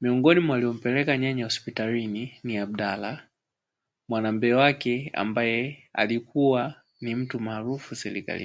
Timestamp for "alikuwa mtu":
5.98-7.40